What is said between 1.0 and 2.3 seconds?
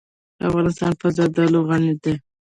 زردالو غني دی.